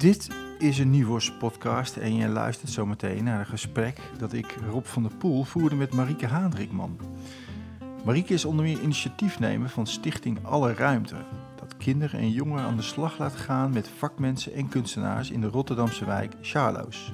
[0.00, 4.84] Dit is een Nivos podcast en je luistert zometeen naar een gesprek dat ik, Rob
[4.84, 6.98] van der Poel, voerde met Marieke Haandrikman.
[8.04, 11.16] Marieke is onder meer initiatiefnemer van Stichting Alle Ruimte,
[11.56, 15.48] dat kinderen en jongeren aan de slag laat gaan met vakmensen en kunstenaars in de
[15.48, 17.12] Rotterdamse wijk Charloes.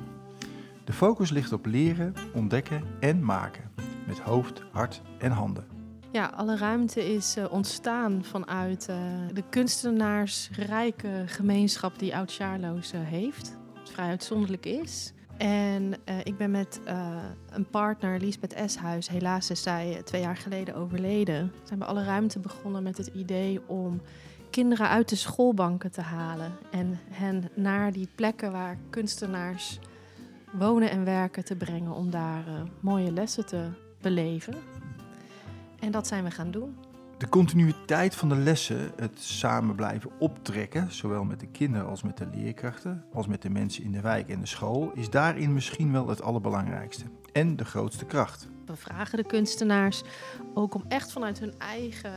[0.85, 3.71] De focus ligt op leren, ontdekken en maken,
[4.07, 5.76] met hoofd, hart en handen.
[6.17, 8.97] Ja, alle ruimte is uh, ontstaan vanuit uh,
[9.33, 13.57] de kunstenaarsrijke gemeenschap die oud Charloes uh, heeft.
[13.75, 15.13] Wat vrij uitzonderlijk is.
[15.37, 16.81] En ik ben met
[17.51, 21.53] een partner, Liesbeth Eshuis, helaas is zij twee jaar geleden overleden.
[21.65, 24.01] Zijn we alle ruimte begonnen met het idee om
[24.51, 26.53] kinderen uit de schoolbanken te halen.
[26.71, 29.79] En hen naar die plekken waar kunstenaars
[30.53, 32.45] wonen en werken te brengen om daar
[32.81, 33.69] mooie lessen te
[34.01, 34.76] beleven.
[35.81, 36.77] En dat zijn we gaan doen.
[37.19, 42.17] De continuïteit van de lessen, het samen blijven optrekken, zowel met de kinderen als met
[42.17, 45.93] de leerkrachten, als met de mensen in de wijk en de school, is daarin misschien
[45.93, 48.49] wel het allerbelangrijkste en de grootste kracht.
[48.67, 50.03] We vragen de kunstenaars
[50.55, 52.13] ook om echt vanuit hun eigen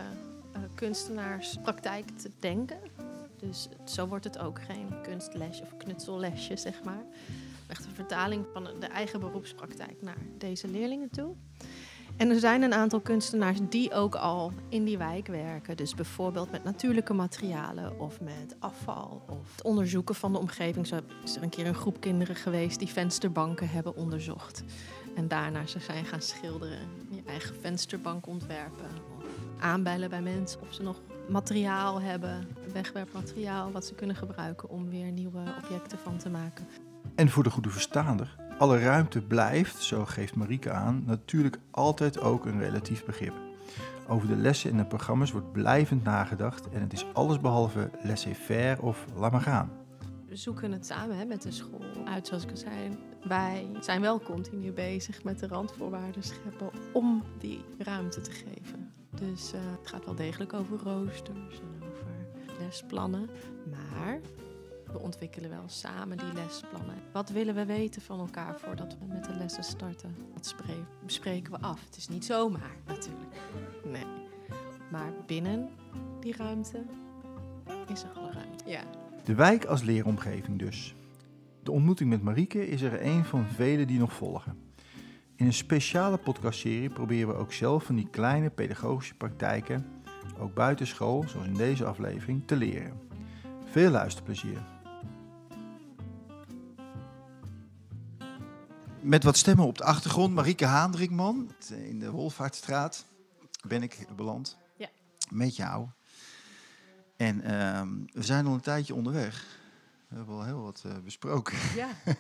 [0.56, 2.80] uh, kunstenaarspraktijk te denken.
[3.38, 7.04] Dus zo wordt het ook geen kunstlesje of knutsellesje, zeg maar.
[7.68, 11.36] Echt een vertaling van de eigen beroepspraktijk naar deze leerlingen toe.
[12.20, 15.78] En er zijn een aantal kunstenaars die ook al in die wijk werken.
[15.78, 20.88] Dus bijvoorbeeld met natuurlijke materialen of met afval of het onderzoeken van de omgeving.
[20.88, 24.64] Zo is er een keer een groep kinderen geweest die vensterbanken hebben onderzocht.
[25.16, 28.90] En daarna ze zijn gaan schilderen, je eigen vensterbank ontwerpen.
[29.18, 29.26] Of
[29.60, 35.12] aanbellen bij mensen of ze nog materiaal hebben, wegwerpmateriaal, wat ze kunnen gebruiken om weer
[35.12, 36.68] nieuwe objecten van te maken.
[37.16, 42.46] En voor de goede verstaander, alle ruimte blijft, zo geeft Marieke aan, natuurlijk altijd ook
[42.46, 43.34] een relatief begrip.
[44.08, 49.06] Over de lessen en de programma's wordt blijvend nagedacht en het is allesbehalve laissez-faire of
[49.16, 49.72] laat maar gaan.
[50.28, 52.98] We zoeken het samen hè, met de school uit, zoals ik al zei.
[53.28, 58.92] Wij zijn wel continu bezig met de randvoorwaarden scheppen om die ruimte te geven.
[59.10, 63.30] Dus uh, het gaat wel degelijk over roosters en over lesplannen.
[63.70, 64.20] Maar
[64.92, 66.96] we ontwikkelen wel samen die lesplannen.
[67.12, 70.16] Wat willen we weten van elkaar voordat we met de lessen starten?
[70.34, 70.56] Dat
[71.06, 71.86] bespreken we af.
[71.86, 73.36] Het is niet zomaar natuurlijk.
[73.84, 74.06] Nee.
[74.92, 75.70] Maar binnen
[76.20, 76.84] die ruimte
[77.88, 78.70] is er alle ruimte.
[78.70, 78.82] Ja.
[79.24, 80.96] De wijk als leeromgeving dus.
[81.64, 84.58] De ontmoeting met Marieke is er een van vele die nog volgen.
[85.36, 89.86] In een speciale podcastserie proberen we ook zelf van die kleine pedagogische praktijken,
[90.40, 93.00] ook buitenschool, zoals in deze aflevering, te leren.
[93.66, 94.79] Veel luisterplezier.
[99.02, 100.34] Met wat stemmen op de achtergrond.
[100.34, 101.52] Marieke Haandrikman.
[101.70, 103.06] In de Wolvaartstraat
[103.68, 104.58] ben ik beland.
[104.78, 104.90] Ja.
[105.30, 105.88] Met jou.
[107.18, 109.46] En ehm, we zijn al een tijdje onderweg.
[110.08, 111.58] We hebben al heel wat uh, besproken.
[111.76, 111.90] Ja.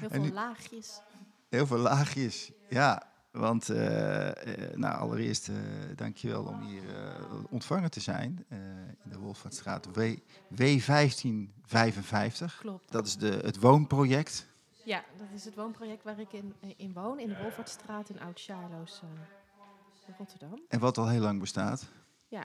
[0.00, 1.00] Heel veel laagjes.
[1.48, 3.14] Heel veel laagjes, ja.
[3.30, 4.32] Want uh, uh,
[4.74, 5.50] nou, allereerst
[5.94, 6.82] dankjewel om hier
[7.50, 8.44] ontvangen te zijn
[9.04, 10.16] in de Wolvaartstraat W,
[10.54, 12.58] W1555.
[12.58, 12.92] Klopt.
[12.92, 14.46] Dat is de, het woonproject
[14.86, 18.20] ja, dat is het woonproject waar ik in, eh, in woon, in de Wolvertstraat in
[18.20, 20.60] Oud-Charloes, uh, Rotterdam.
[20.68, 21.88] En wat al heel lang bestaat?
[22.28, 22.44] Ja,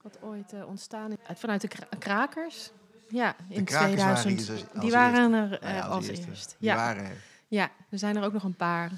[0.00, 1.68] wat ooit uh, ontstaan is vanuit de
[1.98, 2.70] krakers.
[3.08, 4.46] Ja, in 2000.
[4.46, 6.26] Waren die waren er uh, als, als, eerst.
[6.26, 6.56] eerst.
[6.58, 6.74] Ja.
[6.74, 7.16] waren
[7.48, 8.92] Ja, er zijn er ook nog een paar.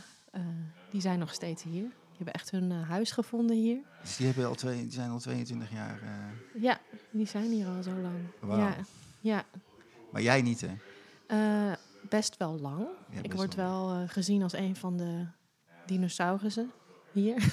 [0.90, 1.82] die zijn nog steeds hier.
[1.82, 3.78] Die hebben echt hun huis gevonden hier.
[4.00, 6.00] Dus die, hebben al twee, die zijn al 22 jaar.
[6.60, 6.78] Ja,
[7.10, 8.18] die zijn hier al zo lang.
[8.40, 8.58] Wow.
[8.58, 8.76] Ja,
[9.20, 9.44] ja.
[10.10, 10.74] Maar jij niet, hè?
[12.08, 12.86] Best wel lang.
[13.22, 15.26] ik word wel, uh, gezien als een van de
[15.86, 16.72] dinosaurussen
[17.12, 17.52] hier.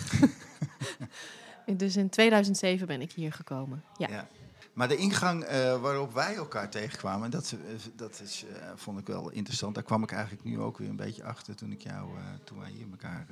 [1.77, 3.83] dus in 2007 ben ik hier gekomen.
[3.97, 4.07] Ja.
[4.09, 4.27] ja.
[4.73, 9.29] Maar de ingang uh, waarop wij elkaar tegenkwamen, dat, uh, dat is, vond ik wel
[9.29, 9.75] interessant.
[9.75, 12.09] Daar kwam ik eigenlijk nu ook weer een beetje achter toen, ik jou,
[12.43, 13.27] toen wij hier elkaar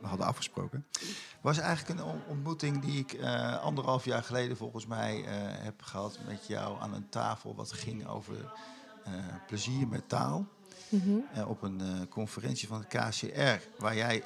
[0.00, 0.86] hadden afgesproken.
[1.40, 3.22] Was eigenlijk een ontmoeting die ik
[3.62, 5.24] anderhalf jaar geleden volgens mij
[5.62, 7.54] heb gehad met jou aan een tafel.
[7.54, 8.52] Wat ging over
[9.46, 10.46] plezier met taal.
[10.90, 11.18] Mhm.
[11.34, 14.24] Eh, op een uh, conferentie van het KCR, waar jij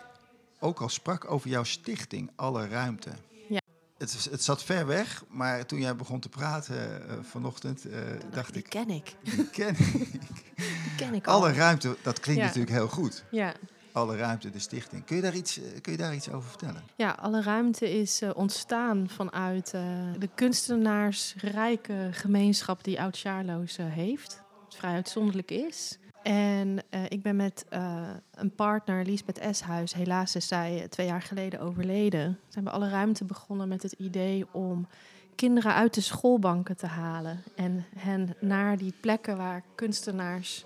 [0.60, 3.10] ook al sprak over jouw stichting Alle Ruimte.
[3.48, 3.60] Ja.
[3.98, 7.86] Het, het zat ver weg, maar toen jij begon te praten vanochtend,
[8.30, 8.68] dacht ik...
[8.68, 9.16] ken ik.
[9.22, 10.20] Die ken ik.
[10.96, 13.24] ken ik Alle Ruimte, dat klinkt natuurlijk heel goed.
[13.30, 13.54] Ja.
[13.92, 15.04] Alle Ruimte, de stichting.
[15.04, 16.82] Kun je daar iets, kun je daar iets over vertellen?
[16.96, 19.70] Ja, Alle Ruimte is ontstaan vanuit
[20.18, 24.43] de kunstenaarsrijke gemeenschap die Oud-Charloes heeft
[24.84, 25.98] vrij uitzonderlijk is.
[26.22, 31.22] En uh, ik ben met uh, een partner, Liesbeth Eshuis, helaas is zij twee jaar
[31.22, 32.38] geleden overleden.
[32.48, 34.86] Zijn we alle ruimte begonnen met het idee om
[35.34, 40.64] kinderen uit de schoolbanken te halen en hen naar die plekken waar kunstenaars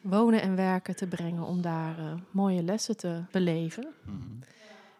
[0.00, 3.86] wonen en werken te brengen om daar eh, mooie lessen te beleven.
[4.04, 4.18] Mhm.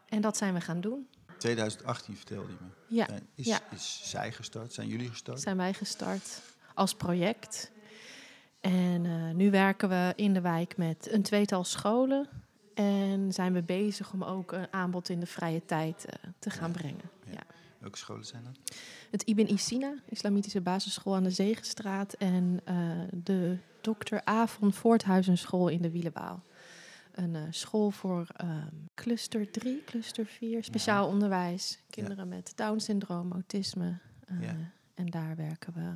[0.09, 1.09] En dat zijn we gaan doen.
[1.39, 2.97] 2018 vertelde je me.
[2.97, 3.61] Ja, Is, ja.
[3.71, 4.73] is zij gestart?
[4.73, 5.41] Zijn jullie gestart?
[5.41, 6.43] zijn wij gestart
[6.75, 7.71] als project.
[8.61, 12.29] En eh, nu werken we in de wijk met een tweetal scholen.
[12.75, 16.71] En zijn we bezig om ook een aanbod in de vrije tijd eh, te gaan
[16.73, 16.79] Ja.
[16.79, 17.11] brengen.
[17.25, 17.33] Ja.
[17.33, 17.43] Ja.
[17.79, 18.59] Welke scholen zijn dat?
[19.11, 22.13] Het Ibn Isina, Islamitische Basisschool aan de Zegenstraat.
[22.13, 22.77] En eh,
[23.13, 24.17] de Dr.
[24.29, 24.47] A.
[24.47, 26.43] van Voorthuizenschool in de Wielenwaal.
[27.11, 31.79] Een school voor ehm, cluster 3, cluster 4, speciaal onderwijs.
[31.91, 33.99] Kinderen met Down-syndroom, autisme.
[34.95, 35.93] En daar werken we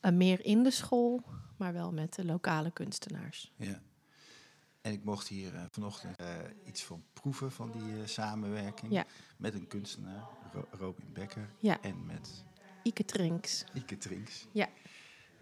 [0.00, 1.22] eh, meer in de school,
[1.58, 3.52] maar wel met de lokale kunstenaars.
[3.56, 3.80] Ja.
[4.80, 6.26] En ik mocht hier eh, vanochtend eh,
[6.64, 8.92] iets van proeven van die samenwerking.
[8.92, 9.04] Ja.
[9.36, 11.50] Met een kunstenaar, Ro- Robin Becker.
[11.58, 11.80] Ja.
[11.82, 12.44] En met
[12.82, 13.64] Ike Trinks.
[13.74, 14.46] Ike Trinks.
[14.52, 14.68] Ja.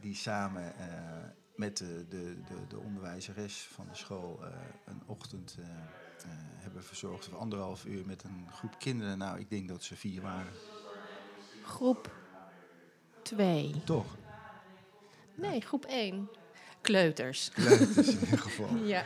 [0.01, 0.73] Die samen
[1.57, 4.41] met de, de, de, de onderwijzeres van de school
[4.85, 5.57] een ochtend
[6.57, 9.19] hebben verzorgd voor anderhalf uur met een groep kinderen.
[9.19, 10.53] Nou, ik denk dat ze vier waren.
[11.63, 12.15] Groep
[13.23, 13.83] 2.
[13.85, 14.17] Toch?
[15.35, 16.29] Nee, groep 1.
[16.81, 17.51] Kleuters.
[17.51, 18.77] Kleuters in ieder geval.
[18.77, 19.05] Ja.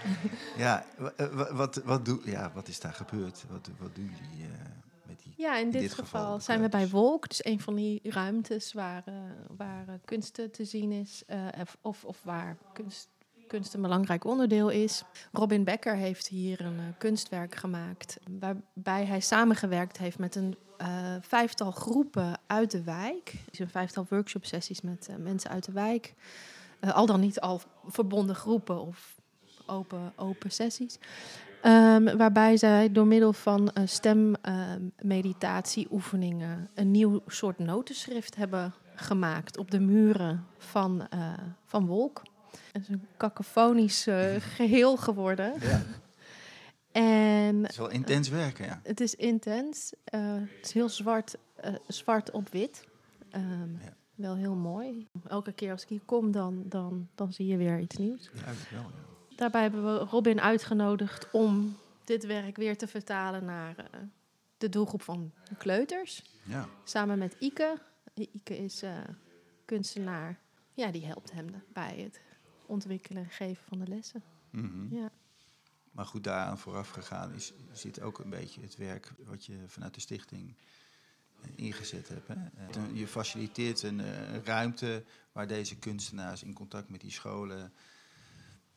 [0.57, 0.85] Ja,
[1.17, 3.45] eh, wa- wat, wat, doe, ja, wat is daar gebeurd?
[3.51, 4.59] Wat, wat doen jullie eh,
[5.07, 5.33] met die...
[5.37, 6.89] Ja, in dit, dit geval zijn we bij.
[6.89, 9.15] Wolk, dus een van die ruimtes waar, eh,
[9.57, 13.09] waar kunsten te zien is, eh, of- of, of waar kunst,
[13.47, 15.03] kunst een belangrijk onderdeel is.
[15.33, 21.71] Robin Becker heeft hier een kunstwerk gemaakt, waarbij hij samengewerkt heeft met een eh, vijftal
[21.71, 23.35] groepen uit de wijk.
[23.51, 26.15] Dus een vijftal workshop-sessies met eh, mensen uit de wijk.
[26.81, 29.17] Eh, al dan niet al verbonden groepen of
[29.67, 30.99] open, open sessies.
[31.63, 39.71] Ehm, waarbij zij door middel van uh, stemmeditatieoefeningen een nieuw soort notenschrift hebben gemaakt op
[39.71, 41.09] de muren van,
[41.65, 42.23] van Wolk.
[42.73, 45.53] Het is een kakofonisch eh, geheel geworden.
[45.61, 45.83] Ja,
[47.03, 48.81] En het is wel intens werken, ja.
[48.83, 49.93] het is intens.
[50.05, 52.85] eh, het is heel zwart, eh, zwart op wit.
[53.31, 53.97] Ehm, Ja.
[54.15, 55.07] Wel heel mooi.
[55.29, 58.31] Elke keer als ik hier kom, dan, dan, dan zie je weer iets nieuws.
[58.33, 58.43] Wel,
[58.81, 58.87] ja.
[59.37, 64.01] Daarbij hebben we Robin uitgenodigd om dit werk weer te vertalen naar eh,
[64.59, 66.25] de doelgroep van kleuters.
[66.45, 67.79] Ja, Samen met Ike.
[68.15, 68.83] Ike is
[69.65, 70.39] kunstenaar.
[70.75, 72.21] Ja, die helpt hem bij het
[72.67, 74.23] ontwikkelen en geven van de lessen.
[74.51, 74.95] mhm.
[74.95, 75.11] Ja.
[75.99, 79.95] Maar goed, daaraan vooraf gegaan is, zit ook een beetje het werk wat je vanuit
[79.95, 80.55] de stichting
[81.41, 82.29] eh, ingezet hebt.
[82.29, 82.35] Hè?
[82.35, 87.73] Eh, Je faciliteert een eh, ruimte waar deze kunstenaars in contact met die scholen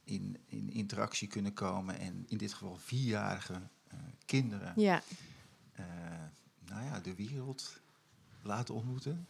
[0.04, 2.00] in, in interactie kunnen komen.
[2.00, 3.62] En in dit geval vierjarige
[4.26, 5.04] kinderen ja,
[6.66, 7.82] nou ja, de wereld
[8.42, 9.28] laten ontmoeten.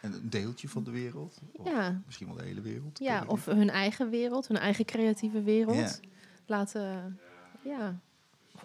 [0.00, 1.40] En een deeltje van de wereld.
[1.52, 2.02] Of ja.
[2.06, 2.98] misschien wel de hele wereld.
[2.98, 6.12] ja, of hun eigen wereld, hun eigen creatieve wereld Ja.
[6.46, 7.18] Laten
[7.62, 7.98] ja,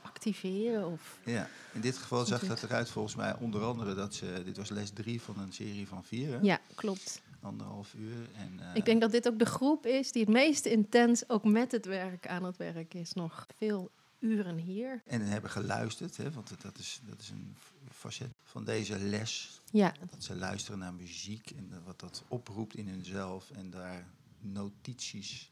[0.02, 0.88] activeren.
[0.88, 4.58] Of, Ja, in dit geval zag dat eruit volgens mij onder andere dat ze, dit
[4.58, 6.38] was les drie van een serie van vier, hè?
[6.42, 7.22] ja, klopt.
[7.42, 8.30] anderhalf uur.
[8.36, 11.44] En, eh, Ik denk dat dit ook de groep is die het meest intens ook
[11.44, 13.14] met het werk aan het werk is.
[13.14, 15.02] Nog veel uren hier.
[15.06, 17.56] En hebben geluisterd, hè, want dat is, dat is een
[17.92, 19.62] facet van deze les.
[19.72, 24.08] Ja, Dat ze luisteren naar muziek en wat dat oproept in hunzelf en daar
[24.40, 25.52] notities.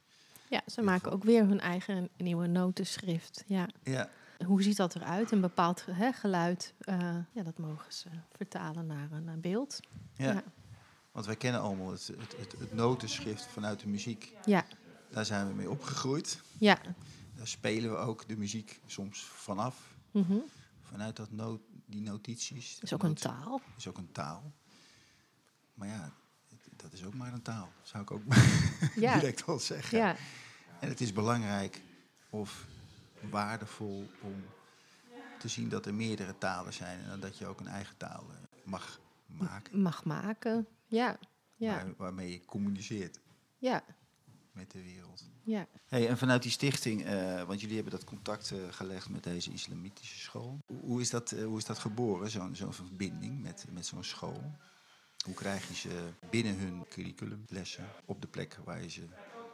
[0.49, 3.43] Ja ze maken ook weer hun eigen nieuwe notenschrift.
[3.47, 3.67] Ja.
[3.83, 4.09] Ja,
[4.45, 5.31] Hoe ziet dat eruit?
[5.31, 6.73] Een bepaald hè, geluid.
[6.79, 9.79] eh, ja, dat mogen ze vertalen naar een beeld.
[10.13, 10.31] ja.
[10.31, 10.43] Ja.
[11.11, 14.33] want wij kennen allemaal het, het, het, het notenschrift vanuit de muziek.
[14.45, 14.65] Ja,
[15.09, 16.41] Daar zijn we mee opgegroeid.
[16.57, 16.77] ja.
[17.35, 19.95] Daar spelen we ook de muziek soms vanaf.
[20.11, 20.37] Mhm.
[20.81, 21.29] Vanuit dat
[21.85, 22.79] die notities.
[22.81, 23.61] Is ook een taal.
[23.77, 24.51] is ook een taal.
[25.73, 26.11] Maar ja,
[26.89, 28.21] dat is ook maar een taal, zou ik ook
[28.95, 29.97] Ja, direct wel zeggen.
[29.97, 30.15] ja,
[30.79, 31.81] En het is belangrijk
[32.29, 32.65] of
[33.29, 34.43] waardevol om
[35.39, 38.35] te zien dat er meerdere talen zijn en dat je ook een eigen taal eh,
[38.63, 40.67] mag maken, mag maken.
[40.85, 41.17] Ja,
[41.55, 43.19] ja, waar- waarmee je communiceert
[43.57, 43.83] ja,
[44.51, 45.29] met de wereld.
[45.43, 45.67] ja.
[45.87, 49.51] Hey, en vanuit die stichting, eh, want jullie hebben dat contact eh, gelegd met deze
[49.51, 50.59] islamitische school.
[50.81, 54.51] Hoe, is, dat, hoe is dat geboren, zo'n zo'n verbinding met, met zo'n school?
[55.27, 55.89] Hoe krijg je ze
[56.29, 59.01] binnen hun curriculumlessen op de plek waar je ze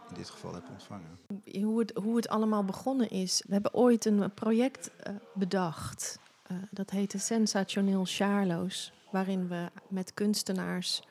[0.10, 1.20] in dit geval hebt ontvangen?
[1.64, 3.44] Hoe het, hoe het allemaal begonnen is.
[3.48, 6.20] We hebben ooit een project eh, bedacht.
[6.44, 8.94] Eh, dat heette Sensationeel Charlo's.
[9.12, 11.02] Waarin we met kunstenaars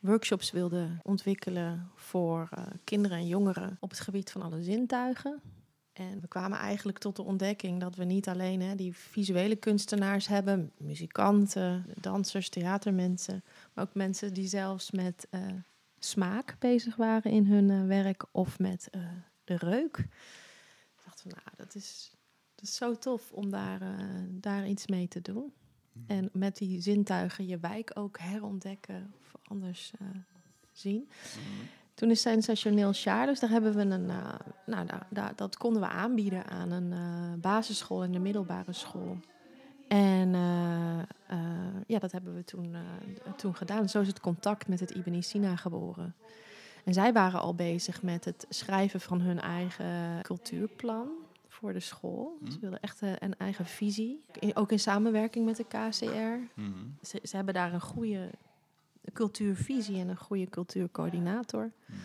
[0.00, 5.40] workshops wilden ontwikkelen voor eh, kinderen en jongeren op het gebied van alle zintuigen.
[5.92, 10.26] En we kwamen eigenlijk tot de ontdekking dat we niet alleen hè, die visuele kunstenaars
[10.26, 15.40] hebben, muzikanten, dansers, theatermensen, maar ook mensen die zelfs met uh,
[15.98, 19.08] smaak bezig waren in hun uh, werk of met uh,
[19.44, 19.98] de reuk.
[19.98, 22.10] Ik dacht van, nou, dat is,
[22.54, 23.80] dat is zo tof om daar,
[24.30, 25.52] daar iets mee te doen.
[26.06, 29.92] En met die zintuigen je wijk ook herontdekken of anders
[30.72, 31.08] zien.
[31.94, 34.34] Toen is sensationeel jaar, dus daar hebben we een, uh,
[34.66, 34.86] nou,
[35.34, 39.18] dat konden we aanbieden aan een uh, basisschool en de middelbare school.
[39.88, 40.98] En uh,
[41.86, 42.76] ja, dat hebben we toen,
[43.36, 43.88] toen gedaan.
[43.88, 46.14] Zo is het contact met het Ibn Sina geboren.
[46.84, 51.08] En zij waren al bezig met het schrijven van hun eigen cultuurplan
[51.48, 52.38] voor de school.
[52.50, 54.24] Ze wilden echt een eigen visie.
[54.54, 56.60] Ook in samenwerking met de KCR.
[56.60, 58.30] Mm ze, ze, hebben daar een goede
[59.12, 61.70] cultuurvisie en een goede cultuurcoördinator.
[61.86, 61.98] Mhm.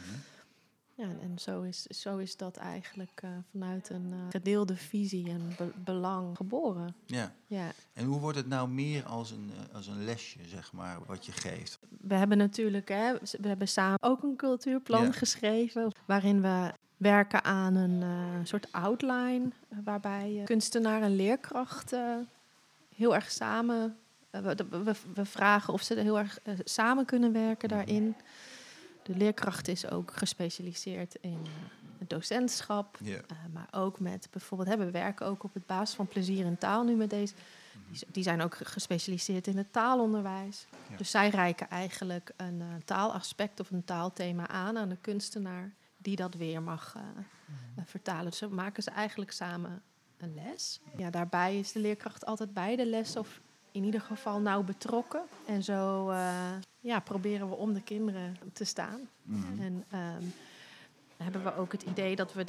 [0.97, 5.53] Ja, en zo is, zo is dat eigenlijk uh, vanuit een uh, gedeelde visie en
[5.57, 6.95] be belang geboren.
[7.05, 7.33] Ja.
[7.47, 7.71] ja.
[7.93, 11.25] En hoe wordt het nou meer als een, uh, als een lesje, zeg maar, wat
[11.25, 11.79] je geeft?
[12.01, 15.11] We hebben natuurlijk, hè, we hebben samen ook een cultuurplan ja.
[15.11, 19.49] geschreven, waarin we werken aan een soort outline,
[19.83, 21.95] waarbij kunstenaar en leerkracht
[22.95, 23.97] heel erg samen
[24.29, 28.15] we, we, we, vragen of ze er heel erg uh, samen kunnen werken daarin.
[29.03, 31.45] De leerkracht is ook gespecialiseerd in
[31.97, 32.97] het docentschap.
[33.01, 33.21] Yeah.
[33.53, 36.83] Maar ook met bijvoorbeeld, hè, we werken ook op het basis van plezier in taal
[36.83, 37.33] nu met deze.
[37.91, 40.67] Die, die zijn ook gespecialiseerd in het taalonderwijs.
[40.97, 46.15] Dus zij reiken eigenlijk een uh, taalaspect of een taalthema aan aan de kunstenaar die
[46.15, 47.85] dat weer mag mm.
[47.85, 48.31] vertalen.
[48.31, 49.81] Dus maken ze eigenlijk samen
[50.17, 50.79] een les.
[50.97, 53.41] Ja, daarbij is de leerkracht altijd bij de les of
[53.77, 55.21] in ieder geval nauw betrokken.
[55.45, 58.99] En zo uh, ja, proberen we om de kinderen te staan.
[59.23, 59.59] Mm.
[59.59, 60.33] En um,
[61.17, 62.45] hebben we ook het idee dat we,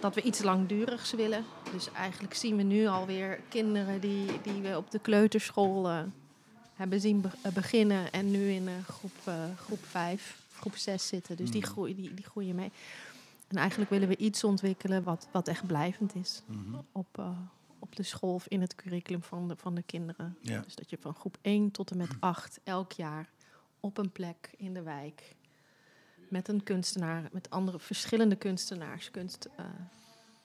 [0.00, 1.44] dat we iets langdurigs willen.
[1.72, 6.02] Dus eigenlijk zien we nu alweer kinderen die, die we op de kleuterschool uh,
[6.74, 8.12] hebben zien be eh, beginnen.
[8.12, 11.36] En nu in groep, groep 5, groep 6 zitten.
[11.36, 11.52] Dus mm.
[11.52, 12.70] die, groeien, die, die groeien mee.
[13.48, 16.42] En eigenlijk willen we iets ontwikkelen wat, wat echt blijvend is.
[16.46, 16.84] Mm -hmm.
[16.92, 17.22] op,
[17.84, 20.36] op de school of in het curriculum van de, van de kinderen.
[20.40, 20.60] Ja.
[20.60, 23.28] Dus dat je van groep 1 tot en met 8 elk jaar
[23.80, 25.36] op een plek in de wijk
[26.28, 29.66] met een kunstenaar, met andere verschillende kunstenaars kunst uh,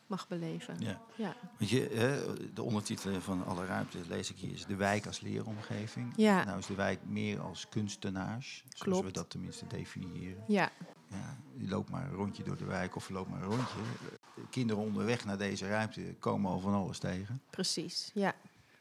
[0.07, 0.75] mag beleven.
[0.79, 1.01] Ja.
[1.15, 1.35] ja.
[1.57, 5.19] Want je, hè, de ondertitel van alle ruimte lees ik hier is de wijk als
[5.19, 6.13] leeromgeving.
[6.15, 6.43] Ja.
[6.43, 9.05] Nou is de wijk meer als kunstenaars, zoals Klopt.
[9.05, 10.43] we dat tenminste definiëren.
[10.47, 10.71] Ja.
[11.09, 11.37] ja.
[11.57, 13.79] Je loopt maar een rondje door de wijk of loopt maar een rondje
[14.49, 17.41] kinderen onderweg naar deze ruimte komen al van alles tegen.
[17.49, 18.35] Precies, ja.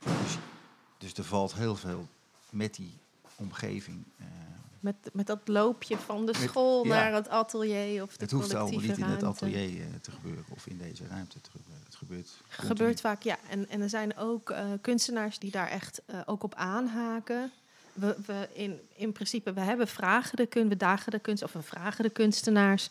[0.04, 0.38] Dus,
[0.98, 2.08] dus er valt heel veel
[2.50, 2.92] met die
[3.36, 4.04] omgeving.
[4.20, 4.26] Uh,
[4.80, 8.80] met, met dat loopje van de school naar het atelier of de Het hoeft allemaal
[8.80, 11.84] niet in het atelier uh, te gebeuren of in deze ruimte te gebeuren.
[11.84, 13.38] Het gebeurt, gebeurt vaak, ja.
[13.48, 17.52] En, en er zijn ook uh, kunstenaars die daar echt ook op aanhaken.
[17.92, 21.52] We, we in, in principe, we hebben vragen de kunst, we dagen de kunst, of
[21.52, 22.88] we vragen de kunstenaars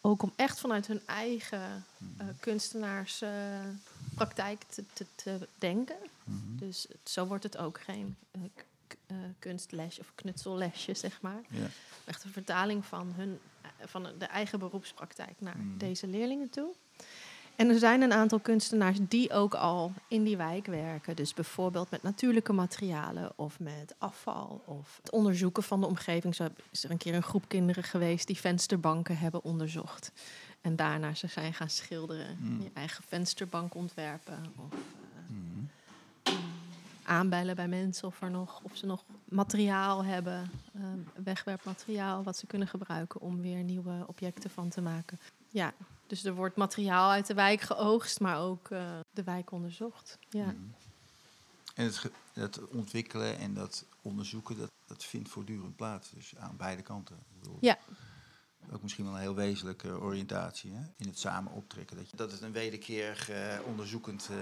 [0.00, 1.84] ook om echt vanuit hun eigen
[2.20, 5.96] uh, kunstenaarspraktijk te, te, te, denken.
[6.24, 6.56] Mhm.
[6.56, 8.42] Dus zo wordt het ook geen uh,
[9.38, 11.42] kunstlesje of knutsellesje, zeg maar.
[12.04, 13.38] Echt een vertaling van, hun,
[13.84, 15.78] van de eigen beroepspraktijk naar mhm.
[15.78, 16.74] deze leerlingen toe.
[17.60, 21.16] En er zijn een aantal kunstenaars die ook al in die wijk werken.
[21.16, 26.34] Dus bijvoorbeeld met natuurlijke materialen of met afval of het onderzoeken van de omgeving.
[26.34, 30.12] Zo is er een keer een groep kinderen geweest die vensterbanken hebben onderzocht.
[30.60, 32.62] En daarna ze zijn gaan schilderen, mm.
[32.62, 34.38] je eigen vensterbank ontwerpen.
[34.56, 35.68] Of uh, mm.
[37.02, 40.82] aanbellen bij mensen of, er nog, of ze nog materiaal hebben, uh,
[41.24, 45.18] wegwerpmateriaal, wat ze kunnen gebruiken om weer nieuwe objecten van te maken.
[45.48, 45.72] Ja,
[46.10, 50.18] dus er wordt materiaal uit de wijk geoogst, maar ook uh, de wijk onderzocht.
[50.28, 50.44] Ja.
[50.44, 50.74] Mm.
[51.74, 51.92] En
[52.32, 56.10] het, ontwikkelen en dat onderzoeken, dat, dat vindt voortdurend plaats.
[56.10, 57.18] Dus aan beide kanten.
[57.38, 57.78] Bedoel, ja.
[58.72, 60.82] Ook misschien wel een heel wezenlijke oriëntatie hè?
[60.96, 61.96] in het samen optrekken.
[61.96, 64.36] Dat, je, dat het een wederkerig uh, onderzoekend uh,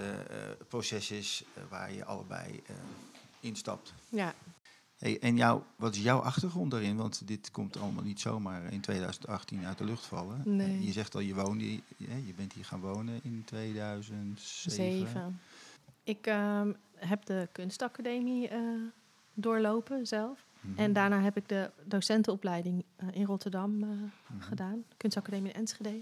[0.68, 2.62] proces is waar je allebei
[3.40, 3.92] instapt.
[4.08, 4.34] Ja.
[4.98, 6.96] Hey, en jou, wat is jouw achtergrond daarin?
[6.96, 10.42] Want dit komt allemaal niet zomaar in 2018 uit de lucht vallen.
[10.44, 10.84] Nee.
[10.84, 14.70] Je zegt al, je, woonde, je bent hier gaan wonen in 2007.
[14.70, 15.40] Zeven.
[16.02, 16.62] Ik uh,
[16.94, 18.82] heb de kunstacademie uh,
[19.34, 20.46] doorlopen zelf.
[20.60, 20.78] Mhm.
[20.78, 24.40] En daarna heb ik de docentenopleiding uh, in Rotterdam mm -hmm.
[24.40, 24.84] gedaan.
[24.96, 26.00] Kunstacademie in Enschede.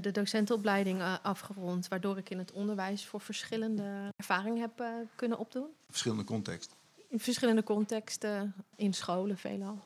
[0.00, 4.84] de docentenopleiding afgerond, waardoor ik in het onderwijs voor verschillende ervaringen heb
[5.16, 5.68] kunnen opdoen.
[5.90, 6.77] Verschillende contexten?
[7.08, 9.82] In verschillende contexten, in scholen veelal.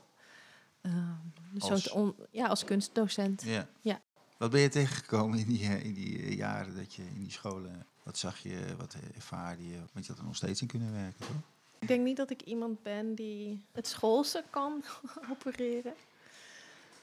[0.82, 1.10] Uh,
[1.50, 1.90] dus als?
[1.90, 3.42] On, ja, als kunstdocent.
[3.42, 3.68] Ja.
[3.80, 4.00] ja.
[4.38, 7.30] Wat ben je tegengekomen in die, eh, in die eh, jaren dat je in die
[7.30, 7.86] scholen...
[8.02, 9.78] Wat zag je, wat ervaarde je?
[9.92, 11.36] Want je had er nog steeds in kunnen werken, toch?
[11.78, 14.84] Ik denk niet dat ik iemand ben die het schoolse kan
[15.32, 15.94] opereren.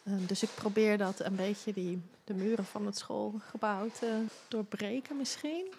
[0.04, 5.18] Ehm, dus ik probeer dat een beetje die, de muren van het schoolgebouw te doorbreken
[5.18, 5.74] misschien.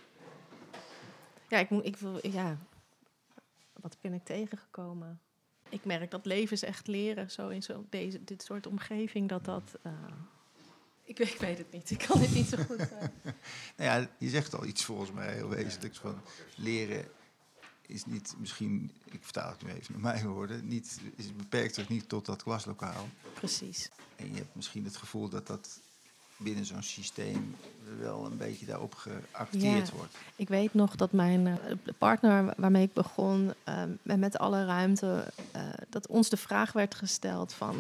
[1.49, 2.59] Ja, ik, moet, ik wil, ja,
[3.83, 5.21] wat ben ik tegengekomen?
[5.69, 9.79] Ik merk dat levens echt leren, zo in zo deze, dit soort omgeving, dat dat...
[9.83, 9.93] eh,
[11.05, 13.13] ik, weet, ik weet het niet, ik kan het niet zo goed zeggen.
[13.77, 16.21] Nou ja, je zegt al iets volgens mij heel wezenlijks van
[16.57, 17.09] leren
[17.91, 21.89] is niet misschien, ik vertaal het nu even naar mijn woorden, niet, is beperkt zich
[21.89, 23.09] niet tot dat klaslokaal.
[23.35, 23.91] Precies.
[24.17, 25.81] En je hebt misschien het gevoel dat dat
[26.41, 27.57] binnen zo'n systeem
[27.99, 29.95] wel een beetje daarop geacteerd Ja.
[29.95, 30.17] wordt.
[30.37, 31.55] Ik weet nog dat mijn eh,
[31.99, 36.95] partner wa- waarmee ik begon, eh, met alle ruimte, eh, dat ons de vraag werd
[36.95, 37.77] gesteld van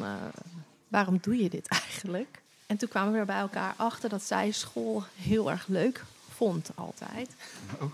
[0.88, 2.42] waarom doe je dit eigenlijk?
[2.66, 6.70] En toen kwamen we er bij elkaar achter dat zij school heel erg leuk vond
[6.74, 7.30] altijd.
[7.80, 7.86] Ja.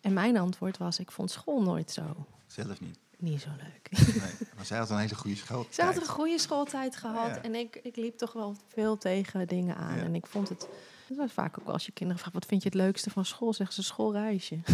[0.00, 2.02] En mijn antwoord was, ik vond school nooit zo,
[2.46, 2.98] Zelf niet.
[3.22, 4.06] Niet zo leuk.
[4.06, 4.48] Nee.
[4.56, 5.66] Maar zij had een hele goede school.
[5.70, 7.42] Ze had een goede schooltijd gehad Ja.
[7.42, 9.96] en ik, ik liep toch wel veel tegen dingen aan.
[9.96, 10.02] Ja.
[10.02, 10.66] En ik vond het,
[11.08, 13.24] dat was vaak ook wel als je kinderen vraagt, wat vind je het leukste van
[13.24, 13.52] school?
[13.52, 14.58] Zeggen ze schoolreisje.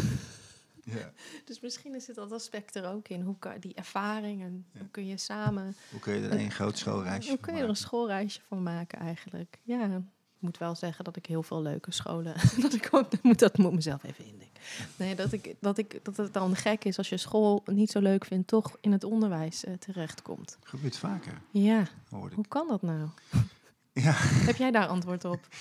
[0.95, 1.11] Ja.
[1.45, 3.21] Dus misschien is het dat aspect er ook in.
[3.21, 4.79] Hoe kan die ervaring en Ja.
[4.79, 5.77] hoe kun je samen.
[5.91, 8.99] Hoe kun je er een groot schoolreisje Hoe kun je er een schoolreisje van maken
[8.99, 9.59] eigenlijk?
[9.63, 10.03] Ja,
[10.47, 12.35] moet wel zeggen dat ik heel veel leuke scholen.
[12.63, 12.91] dat ik
[13.23, 14.61] moet, dat moet mezelf even indenken.
[14.97, 18.01] Nee, dat, ik, dat, ik, dat het dan gek is als je school niet zo
[18.01, 20.59] leuk vindt, toch in het onderwijs eh, terechtkomt.
[20.63, 23.09] Gebeurt vaker, Ja, hoe kan dat nou?
[23.93, 24.13] Ja.
[24.17, 25.41] Heb jij daar antwoord op?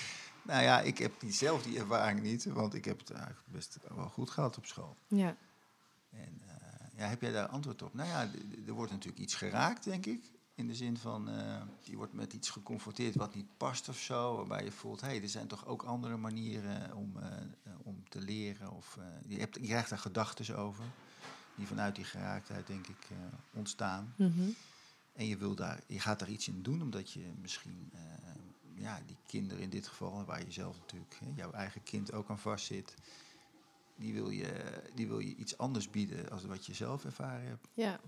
[0.48, 3.78] Nou ja, ik heb die, zelf die ervaring niet, want ik heb het eigenlijk best
[3.96, 4.96] wel goed gehad op school.
[5.08, 5.36] Ja,
[6.12, 6.56] En eh,
[6.98, 7.94] ja, heb jij daar antwoord op?
[7.94, 8.30] Nou ja,
[8.68, 10.24] er wordt natuurlijk iets geraakt, denk ik.
[10.56, 14.36] In de zin van, eh, je wordt met iets geconfronteerd wat niet past of zo.
[14.36, 18.22] Waarbij je voelt, hé, hey, er zijn toch ook andere manieren om, eh, om te
[18.22, 18.72] leren.
[18.72, 20.84] Of, eh, je, hebt, je krijgt daar gedachten over.
[21.56, 23.08] Die vanuit die geraaktheid, denk ik,
[23.54, 24.14] ontstaan.
[24.18, 24.50] mhm.
[25.14, 27.92] En je, wil daar, je gaat daar iets in doen, omdat je misschien
[28.74, 32.30] ja, die kinderen in dit geval, waar je zelf natuurlijk, hè, jouw eigen kind ook
[32.30, 32.96] aan vastzit,
[33.96, 37.68] die wil, je, die wil je iets anders bieden als wat je zelf ervaren hebt.
[37.74, 38.00] ja.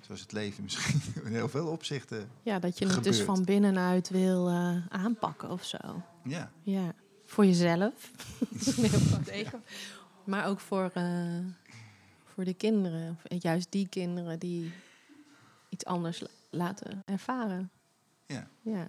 [0.00, 2.28] Zoals het leven misschien in heel veel opzichten.
[2.42, 5.78] ja, dat je het dus van binnenuit wil eh, aanpakken of zo.
[6.24, 6.92] Ja, Ja,
[7.26, 8.10] voor jezelf.
[10.24, 11.38] Maar ook voor, eh,
[12.24, 13.18] voor de kinderen.
[13.30, 14.72] Of juist die kinderen die
[15.68, 17.70] iets anders la- laten ervaren.
[18.26, 18.48] ja.
[18.62, 18.88] Ja.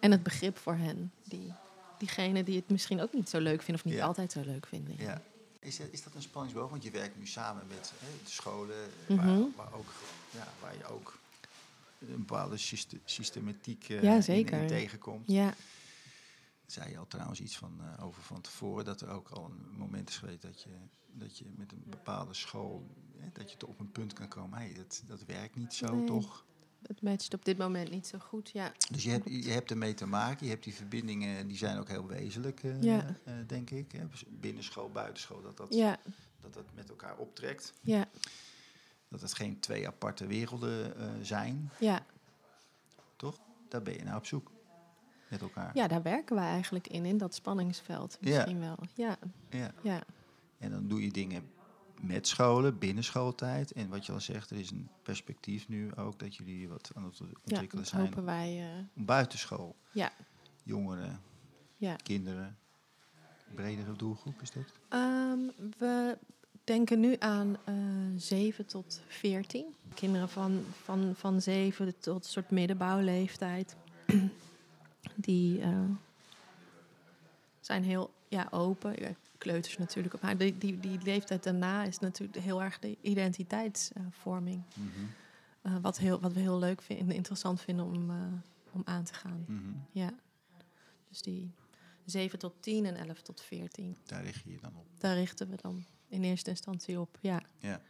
[0.00, 1.12] En het begrip voor hen.
[1.24, 1.52] Die,
[1.98, 4.06] diegenen die het misschien ook niet zo leuk vinden of niet Ja.
[4.06, 4.94] altijd zo leuk vinden.
[4.98, 5.20] ja.
[5.66, 6.70] Is, dat- is dat een spanningsboog?
[6.70, 9.16] Want je werkt nu samen met hè, de scholen, Mhm.
[9.26, 9.86] waar, waar, ook,
[10.30, 11.18] ja, waar je ook
[11.98, 14.60] een bepaalde syste- systematiek eh, Ja, zeker.
[14.60, 15.24] in tegenkomt.
[15.30, 15.54] Ja,
[16.66, 19.76] zei je al trouwens iets van, eh, over van tevoren, dat er ook al een
[19.76, 20.70] moment is geweest dat je,
[21.12, 24.58] dat je met een bepaalde school, hè, dat je tot op een punt kan komen,
[24.58, 26.06] hey, dat, dat werkt niet zo Nee.
[26.06, 26.44] toch?
[26.88, 28.50] Het matcht op dit moment niet zo goed.
[28.50, 31.78] Ja, Dus je hebt, je hebt ermee te maken, je hebt die verbindingen, die zijn
[31.78, 33.16] ook heel wezenlijk, eh, Ja.
[33.24, 33.92] eh, denk ik.
[33.92, 34.04] Hè?
[34.28, 35.98] Binnenschool, buitenschool, dat dat, ja,
[36.40, 37.72] dat dat met elkaar optrekt.
[37.80, 38.08] ja,
[39.08, 42.06] Dat het geen twee aparte werelden eh, zijn, ja.
[43.16, 43.38] toch?
[43.68, 44.50] Daar ben je naar op zoek,
[45.30, 45.70] met elkaar.
[45.74, 48.18] ja, daar werken wij eigenlijk in, in dat spanningsveld.
[48.20, 48.76] Misschien wel.
[48.94, 49.16] Ja,
[49.50, 49.72] Ja.
[49.82, 50.02] ja,
[50.58, 51.50] En dan doe je dingen
[52.00, 53.72] met scholen, binnen schooltijd.
[53.72, 57.04] En wat je al zegt, er is een perspectief nu ook dat jullie wat aan
[57.04, 58.02] het ja ontwikkelen dat zijn.
[58.02, 58.68] hopen wij.
[58.96, 60.12] Om buitenschool, ja,
[60.62, 61.20] jongeren,
[61.76, 61.96] ja.
[61.96, 62.58] kinderen,
[63.54, 64.72] bredere doelgroep is dat?
[64.88, 65.38] Ehm,
[65.78, 66.18] we
[66.64, 67.74] denken nu aan eh
[68.16, 69.74] 7 tot 14.
[69.94, 73.76] Kinderen van, van, van 7 tot een soort middenbouwleeftijd.
[75.14, 75.78] Die eh,
[77.60, 79.16] zijn heel ja, open.
[79.38, 80.14] Kleuters natuurlijk.
[80.14, 80.20] ook.
[80.22, 84.62] Maar die, die, die leeftijd daarna is natuurlijk heel erg de identiteitsvorming.
[84.74, 84.88] Mhm,
[85.62, 88.16] Eh, wat, heel, wat we heel leuk vinden, interessant vinden om, eh,
[88.72, 89.44] om aan te gaan.
[89.48, 89.62] mhm.
[89.90, 90.14] Ja.
[91.08, 91.50] Dus die
[92.04, 93.96] 7 tot 10 en 11 tot 14.
[94.04, 94.86] Daar richt je je dan op.
[94.98, 97.18] Daar richten we dan in eerste instantie op.
[97.20, 97.80] Ja, Ja.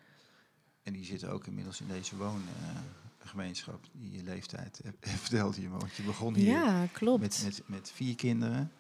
[0.83, 4.91] En die zitten ook inmiddels in deze woongemeenschap, die leeftijd, eh,
[5.25, 5.69] vertelde je.
[5.69, 7.21] Want je begon hier ja klopt.
[7.21, 8.73] met, met, met vier kinderen.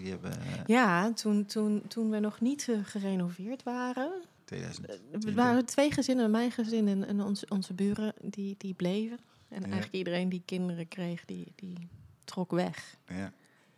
[0.00, 4.12] Jullie hebben eh, Ja, toen, toen, toen we nog niet eh, gerenoveerd waren.
[4.44, 4.86] 2000.
[4.86, 4.94] eh,
[5.28, 9.18] Er waren twee gezinnen, mijn gezin en, en onze, onze buren, die, die bleven.
[9.48, 9.62] En Ja.
[9.62, 11.88] eigenlijk iedereen die kinderen kreeg, die, die
[12.24, 12.96] trok weg.
[13.06, 13.32] Ja.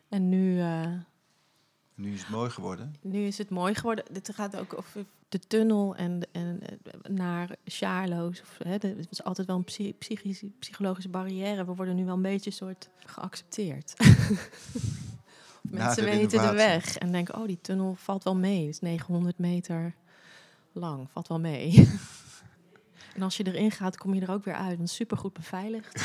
[0.08, 0.92] En nu, eh,
[1.94, 2.94] Nu is het mooi geworden.
[3.02, 4.04] nu is het mooi geworden.
[4.12, 8.40] Dit gaat ook over de tunnel en, en eh, naar Sjaarloos.
[8.40, 11.64] Of, hè, het was altijd wel een psy- psychische, psychologische barrière.
[11.64, 13.94] We worden nu wel een beetje soort geaccepteerd.
[15.62, 18.60] Mensen weten de weg en denken, oh, die tunnel valt wel mee.
[18.66, 19.94] Het is 900 meter
[20.72, 21.88] lang, valt wel mee.
[23.14, 24.76] en als je erin gaat, kom je er ook weer uit.
[24.76, 26.04] Want super goed beveiligd.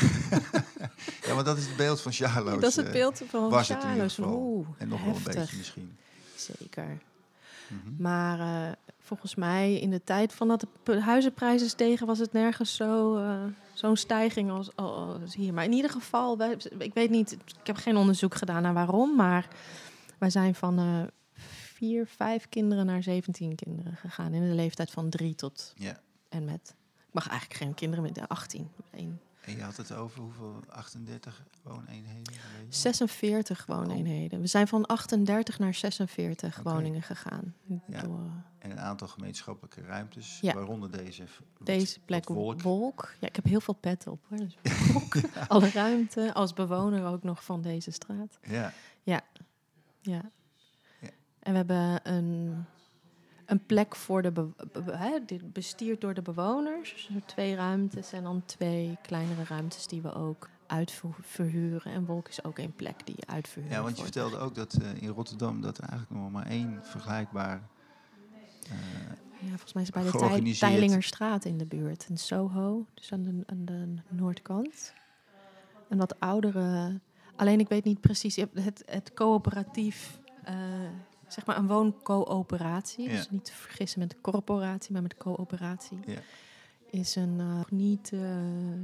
[1.26, 2.60] Ja, maar dat is het beeld van Charloes.
[2.60, 3.50] dat is het eh, beeld van.
[4.32, 5.34] Oeh, En nog wel een heftig.
[5.34, 5.96] beetje misschien.
[6.36, 6.98] Zeker.
[7.68, 8.02] Mhm.
[8.02, 12.74] Maar eh, volgens mij in de tijd van dat de huizenprijzen stegen, was het nergens
[12.74, 13.44] zo, eh,
[13.78, 15.54] zo'n stijging als, als hier.
[15.54, 19.16] Maar in ieder geval, wij, ik weet niet, ik heb geen onderzoek gedaan naar waarom,
[19.16, 19.48] maar
[20.18, 21.02] wij zijn van eh,
[21.74, 26.00] vier, vijf kinderen naar 17 kinderen gegaan in de leeftijd van drie tot Ja.
[26.28, 26.74] en met.
[27.08, 28.70] Ik mag eigenlijk geen kinderen met de 18.
[28.90, 29.20] Eén.
[29.48, 30.60] En je had het over hoeveel?
[30.68, 32.32] 38 wooneenheden?
[32.32, 32.80] weet je?
[32.80, 34.40] 46 wooneenheden.
[34.40, 36.70] We zijn van 38 naar 46 Oké.
[36.70, 37.54] woningen gegaan.
[37.86, 38.00] Ja.
[38.02, 40.54] Door En een aantal gemeenschappelijke ruimtes, Ja.
[40.54, 41.24] waaronder deze.
[41.62, 42.62] deze plek wolk.
[42.62, 43.14] wolk.
[43.20, 44.20] Ja, ik heb heel veel pet op.
[44.28, 44.38] Hoor.
[44.38, 44.56] Dus.
[45.48, 46.34] Alle ruimte.
[46.34, 48.38] Als bewoner ook nog van deze straat.
[48.42, 49.20] Ja, Ja.
[50.00, 50.22] Ja.
[51.38, 52.64] En we hebben een,
[53.48, 57.08] een plek voor de be- be- be- hè, dit bestuurd door de bewoners.
[57.12, 61.92] Dus twee ruimtes en dan twee kleinere ruimtes die we ook uitverhuren.
[61.92, 63.74] En wolk is ook een plek die uitverhuurt.
[63.74, 66.80] ja, want je vertelde ook dat eh, in Rotterdam dat er eigenlijk nog maar één
[66.82, 67.62] vergelijkbaar.
[68.64, 68.70] eh,
[69.40, 70.52] Ja, volgens mij is het bij de.
[70.58, 72.06] Tijlingerstraat in de buurt.
[72.08, 74.94] In Soho, dus aan de, aan de noordkant.
[75.88, 77.00] Een wat oudere...
[77.36, 78.34] Alleen ik weet niet precies...
[78.34, 80.20] je hebt Het, het coöperatief...
[80.44, 80.54] eh,
[81.28, 83.04] zeg maar een wooncoöperatie.
[83.08, 83.16] Ja.
[83.16, 85.98] Dus niet te vergissen met corporatie, maar met coöperatie.
[86.06, 86.18] Ja.
[86.90, 88.78] Is een eh, niet eh, eh,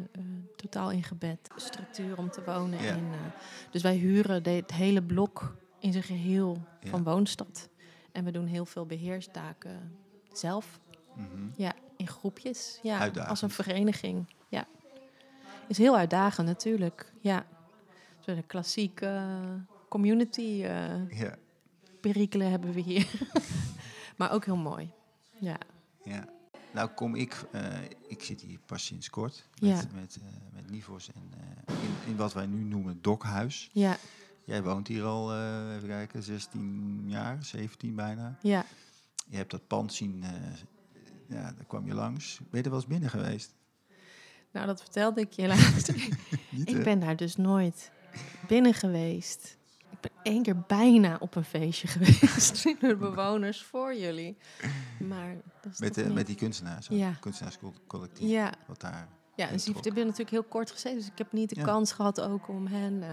[0.57, 2.95] totaal ingebed structuur om te wonen Ja.
[2.95, 3.05] in.
[3.71, 7.69] dus wij huren de- het hele blok in zijn geheel van Woonstad.
[8.13, 9.97] En we doen heel veel beheerstaken
[10.33, 10.81] zelf.
[11.15, 11.29] mhm.
[11.57, 12.79] Ja, in groepjes.
[12.83, 13.31] Ja, Uitdagend.
[13.31, 14.27] als een vereniging.
[14.49, 14.67] Ja.
[15.69, 17.13] Is heel uitdagend natuurlijk.
[17.21, 17.47] Ja.
[18.25, 19.23] De klassieke
[19.89, 21.35] community Ja,
[22.13, 23.07] perikelen hebben we hier.
[24.19, 24.91] maar ook heel mooi.
[25.39, 25.59] Ja.
[26.05, 26.25] ja.
[26.73, 29.83] Nou kom ik, eh, ik zit hier pas sinds kort met, Ja.
[29.95, 31.31] met, eh, met Nivos en
[31.67, 33.71] eh, in, in wat wij nu noemen dokhuis.
[33.73, 33.97] Ja,
[34.47, 35.35] Jij woont hier al,
[35.75, 38.39] even kijken, 16 jaar, 17 bijna.
[38.43, 38.65] ja.
[39.29, 40.25] Je hebt dat pand zien,
[41.29, 42.39] ja, daar kwam je langs.
[42.39, 43.55] Ben je er wel eens binnen geweest?
[44.51, 45.89] Nou, dat vertelde ik je laatst.
[46.75, 47.91] Ik ben daar dus nooit
[48.49, 49.57] binnen geweest.
[50.25, 52.65] Ik ben één keer bijna op een feestje geweest.
[52.65, 54.37] met de bewoners voor jullie.
[55.01, 57.11] Maar dat is Met, met die kunstenaars, Ja.
[57.21, 58.29] kunstenaarscollectief.
[58.31, 59.83] Ja, Wat daar, Ja, dus die Top.
[59.83, 60.99] die hebben natuurlijk heel kort gezeten.
[60.99, 61.65] Dus ik heb niet de Ja.
[61.65, 63.03] kans gehad ook om hen...
[63.03, 63.09] eh,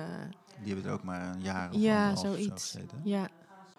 [0.63, 2.71] die hebben er ook maar een jaar of ja, anderhalf of zo zoiets.
[2.71, 3.01] gezeten.
[3.03, 3.27] Ja.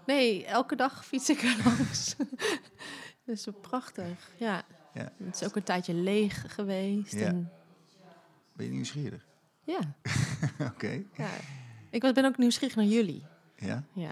[0.06, 2.14] Nee, elke dag fiets ik er langs.
[3.26, 4.30] dus zo prachtig.
[4.36, 4.62] Ja.
[4.94, 5.12] Ja.
[5.24, 7.12] Het is ook een tijdje leeg geweest.
[7.12, 7.26] Ja.
[7.26, 7.50] En,
[8.52, 9.26] Ben je nieuwsgierig?
[9.64, 9.78] ja.
[10.60, 11.02] Oké.
[11.16, 11.28] ja.
[11.92, 13.24] Ik ben ook nieuwsgierig naar jullie.
[13.56, 14.10] Ja, Ja.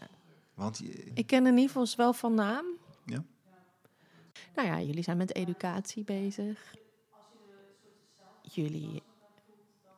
[0.54, 2.64] want je, Ik ken de Nivels wel van naam.
[3.06, 3.24] Ja.
[4.54, 6.74] Nou ja, jullie zijn met educatie bezig.
[8.42, 9.02] Jullie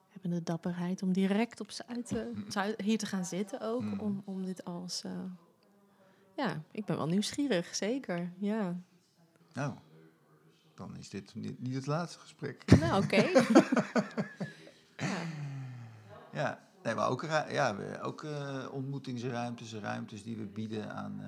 [0.08, 3.82] hebben de dapperheid om direct op Zuid, eh, Zuid- hier te gaan zitten ook.
[3.82, 4.00] Mm.
[4.00, 5.04] Om, om dit als...
[5.04, 5.24] eh,
[6.36, 8.32] ja, ik ben wel nieuwsgierig, zeker.
[8.38, 8.80] Ja.
[9.52, 9.74] nou,
[10.74, 12.78] dan is dit niet, niet het laatste gesprek.
[12.80, 13.22] Nou, oké.
[14.96, 15.16] ja.
[16.32, 21.20] Ja, nee, maar ook, ja, ook eh, ontmoetingsruimtes, ruimtes die we bieden aan,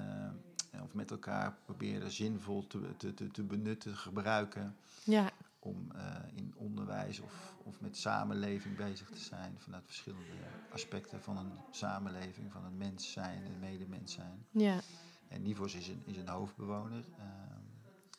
[0.70, 4.76] eh, of met elkaar proberen zinvol te, te, te, te benutten, gebruiken.
[5.04, 10.32] ja, Om eh, in onderwijs of, of met samenleving bezig te zijn vanuit verschillende
[10.70, 14.46] aspecten van een samenleving, van een mens zijn, een medemens zijn.
[14.50, 14.80] ja,
[15.28, 17.24] En Nivos is een, is een hoofdbewoner eh,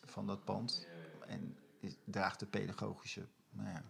[0.06, 0.88] van dat pand.
[1.28, 3.84] En is, draagt de pedagogische nou ja,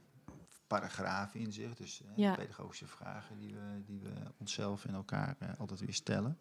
[0.68, 1.76] paragraaf in zich.
[1.76, 2.36] Dus eh, Ja.
[2.36, 6.40] pedagogische vragen die we, die we onszelf en elkaar eh, altijd weer stellen.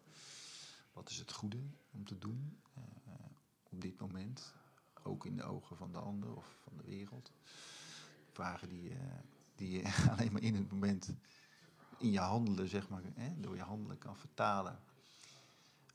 [0.93, 2.81] Wat is het goede om te doen eh,
[3.69, 4.53] op dit moment?
[5.03, 7.31] Ook in de ogen van de ander of van de wereld.
[8.31, 8.97] Vragen die, eh,
[9.55, 11.13] die je alleen maar in het moment
[11.97, 14.79] in je handelen, zeg maar, hè, door je handelen kan vertalen.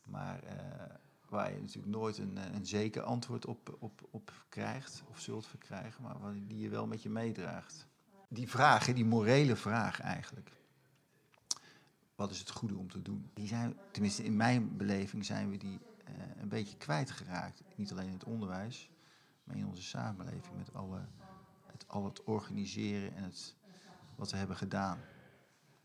[0.02, 0.96] Maar eh,
[1.28, 5.46] waar je natuurlijk nooit een, eh, een zeker antwoord op, op, op krijgt of zult
[5.46, 6.16] verkrijgen, maar
[6.46, 7.86] die je wel met je meedraagt.
[8.32, 10.50] Die vraag, hè, die morele vraag eigenlijk.
[12.14, 13.30] Wat is het goede om te doen?
[13.34, 17.62] Die zijn, tenminste in mijn beleving zijn we die eh, een beetje kwijtgeraakt.
[17.74, 18.90] Niet alleen in het onderwijs,
[19.44, 21.00] maar in onze samenleving met alle,
[21.66, 23.54] het, al het organiseren en het,
[24.16, 24.98] wat we hebben gedaan.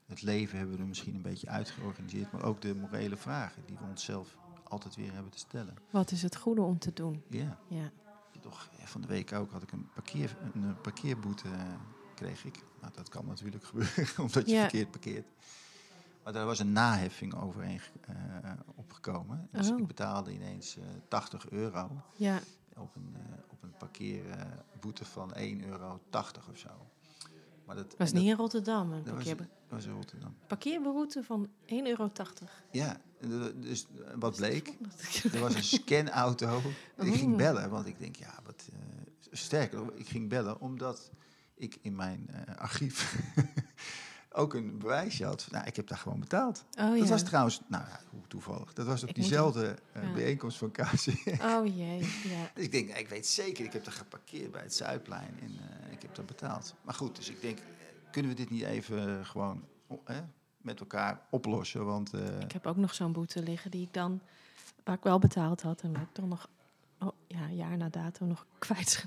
[0.05, 3.77] Het leven hebben we er misschien een beetje uitgeorganiseerd, maar ook de morele vragen die
[3.77, 5.73] we onszelf altijd weer hebben te stellen.
[5.89, 7.23] wat is het goede om te doen?
[7.27, 7.91] Ja, Ja,
[8.39, 11.73] toch eh, van de week ook had ik een, parkeer, een parkeerboete, eh,
[12.15, 12.63] kreeg ik.
[12.81, 14.61] Nou, dat kan natuurlijk gebeuren, omdat je Ja.
[14.61, 15.27] verkeerd parkeert.
[16.23, 19.47] Maar daar was een naheffing overheen eh, opgekomen.
[19.51, 19.79] Dus Oh.
[19.79, 22.39] ik betaalde ineens eh 80 euro Ja,
[22.77, 25.99] op een, eh, op een parkeerboete van 1,80 euro
[26.51, 26.69] of zo.
[27.65, 28.91] Maar dat was niet in Rotterdam.
[28.91, 29.37] Een dat, dat
[29.69, 30.35] was, in Rotterdam.
[30.47, 32.09] parkeerberoute van 1,80 euro.
[32.71, 33.01] Ja,
[33.55, 34.77] dus eh, wat bleek?
[35.33, 36.57] Er was een scanauto.
[36.97, 37.37] Ik ging Oh.
[37.37, 38.77] bellen, want ik denk, ja, wat eh,
[39.31, 41.11] sterker, ik ging bellen omdat
[41.55, 43.15] ik in mijn eh, archief
[44.31, 45.47] ook een bewijsje had.
[45.51, 46.65] Nou, ik heb daar gewoon betaald.
[46.79, 46.99] Oh ja.
[46.99, 48.73] Dat was trouwens, nou ja, hoe toevallig.
[48.73, 50.13] Dat was op Ik diezelfde eh, ja.
[50.13, 51.07] bijeenkomst van KC.
[51.41, 52.51] Oh jee, ja.
[52.63, 56.01] ik denk, ik weet zeker, ik heb daar geparkeerd bij het Zuidplein en eh, ik
[56.01, 56.75] heb daar betaald.
[56.81, 57.59] Maar goed, dus ik denk,
[58.11, 59.63] kunnen we dit niet even gewoon
[60.57, 61.85] met elkaar oplossen?
[61.85, 64.21] Want Ik heb ook nog zo'n boete liggen die ik dan,
[64.83, 66.49] waar ik wel betaald had en waar ik dan nog,
[66.99, 69.05] oh, ja, jaar na dato nog kwijt.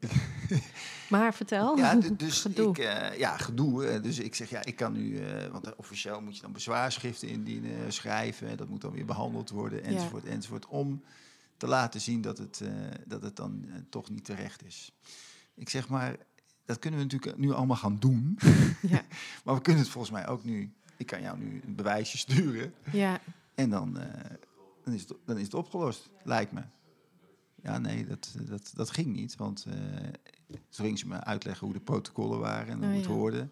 [1.10, 1.76] maar vertel.
[1.76, 2.68] Ja, du- dus Gedoe.
[2.70, 4.00] ik, eh, ja, gedoe.
[4.00, 7.28] Dus ik zeg, ja, ik kan nu, eh, want eh, officieel moet je dan bezwaarschriften
[7.28, 8.56] indienen, schrijven.
[8.56, 10.66] Dat moet dan weer behandeld worden, enzovoort, enzovoort.
[10.66, 11.02] Om
[11.56, 12.62] te laten zien dat het,
[13.06, 14.92] dat het dan toch niet terecht is.
[15.54, 16.16] Ik zeg maar,
[16.64, 18.38] dat kunnen we natuurlijk nu allemaal gaan doen.
[18.82, 19.02] Ja,
[19.44, 20.72] Maar we kunnen het volgens mij ook nu.
[20.96, 22.74] Ik kan jou nu een bewijsje sturen.
[22.92, 23.20] ja,
[23.54, 23.98] En dan,
[24.84, 26.60] dan, is, het, dan is het opgelost, lijkt me.
[27.68, 29.36] Ja, nee, dat, dat, dat ging niet.
[29.36, 29.74] Want eh,
[30.46, 33.10] toen ging ze me uitleggen hoe de protocollen waren en hoe Oh, het ja.
[33.10, 33.48] hoorde.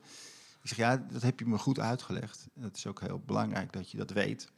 [0.62, 2.46] Ik zeg, ja, dat heb je me goed uitgelegd.
[2.54, 4.50] Dat is ook heel belangrijk dat je dat weet.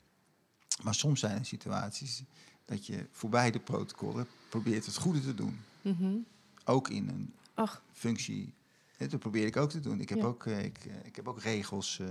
[0.83, 2.23] Maar soms zijn er situaties
[2.65, 5.59] dat je voorbij de protocollen probeert het goede te doen.
[5.83, 6.17] mhm.
[6.65, 8.55] Ook in een Ach, functie.
[8.97, 10.01] Dat probeer ik ook te doen.
[10.01, 10.25] Ik heb, Ja.
[10.25, 12.09] ook, eh, ik, eh, ik heb ook regels eh,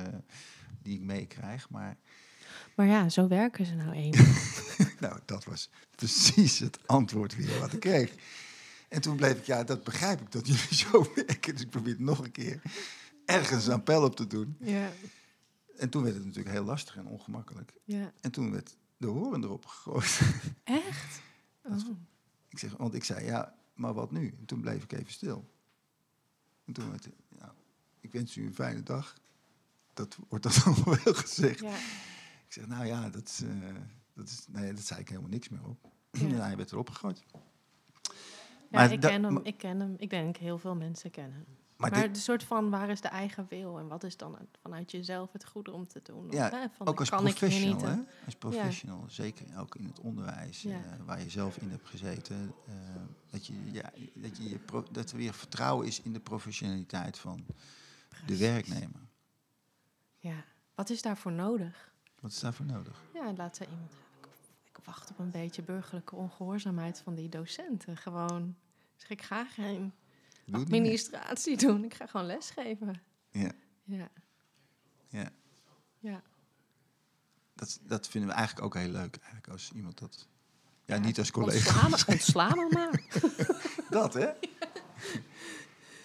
[0.82, 1.70] die ik meekrijg.
[1.70, 1.98] Maar
[2.78, 4.26] maar ja, zo werken ze nou eenmaal.
[5.00, 8.14] Nou, dat was precies het antwoord weer wat ik kreeg.
[8.90, 11.54] En toen bleef ik, ja, dat begrijp ik dat jullie zo werken.
[11.54, 12.62] Dus ik probeer het nog een keer
[13.26, 14.56] ergens een appel op te doen.
[14.60, 14.90] ja,
[15.78, 17.74] En toen werd het natuurlijk heel lastig en ongemakkelijk.
[17.84, 18.12] ja.
[18.22, 20.20] En toen werd de horen erop gegooid.
[20.64, 21.22] Echt?
[21.64, 21.90] Oh.
[22.50, 24.36] Ik zeg, want ik zei, ja, maar wat nu?
[24.40, 25.50] En toen bleef ik even stil.
[26.66, 27.54] En toen werd het, ja,
[28.00, 29.16] ik wens u een fijne dag.
[29.94, 31.60] Dat wordt dan wel gezegd.
[31.60, 31.76] Ja,
[32.48, 33.76] Ik zeg, nou ja, dat, eh,
[34.14, 35.92] dat, is, nee, dat zei ik helemaal niks meer op.
[36.12, 36.20] Ja.
[36.20, 37.24] En hij werd erop gegooid.
[37.32, 37.40] ja
[38.70, 39.96] Maar ik ken hem, ik ken hem.
[39.98, 41.46] Ik denk heel veel mensen kennen hem.
[41.78, 43.80] Maar de soort van, waar is de eigen wil?
[43.80, 46.32] En wat is dan het- vanuit jezelf het goede om te doen?
[46.32, 47.96] Ja, Of, hè, van, Ook als kan professional, hè?
[48.26, 50.70] Als professional, zeker ook in het onderwijs, Ja.
[50.84, 52.54] eh, waar je zelf in hebt gezeten.
[52.68, 52.74] eh,
[53.30, 54.60] dat, je, ja, dat, je,
[54.92, 57.46] dat er weer vertrouwen is in de professionaliteit van
[58.26, 59.02] de werknemer.
[60.18, 60.44] Ja,
[60.76, 61.94] wat is daarvoor nodig?
[62.20, 63.02] Wat is daarvoor nodig?
[63.14, 63.92] Ja, laat ze iemand.
[63.92, 64.28] Ik,
[64.64, 67.98] ik wacht op een beetje burgerlijke ongehoorzaamheid van die docenten.
[67.98, 68.56] Gewoon.
[68.96, 69.94] Zeg, ik ga geen
[70.46, 71.84] Doe administratie doen.
[71.84, 73.02] Ik ga gewoon lesgeven.
[73.32, 73.52] Ja,
[73.84, 74.10] Ja,
[75.08, 75.30] ja.
[76.00, 76.22] ja.
[77.56, 80.28] Dat, dat vinden we eigenlijk ook heel leuk, eigenlijk, als iemand dat...
[80.86, 81.86] Ja, Ja, niet als collega.
[81.88, 83.02] Ontslaan, ontslaan maar.
[83.90, 84.30] Dat, hè?